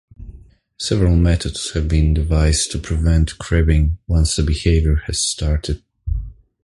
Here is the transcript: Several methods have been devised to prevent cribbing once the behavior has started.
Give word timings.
Several 0.79 1.15
methods 1.15 1.73
have 1.75 1.87
been 1.87 2.15
devised 2.15 2.71
to 2.71 2.79
prevent 2.79 3.37
cribbing 3.37 3.99
once 4.07 4.35
the 4.35 4.41
behavior 4.41 5.03
has 5.05 5.19
started. 5.19 5.83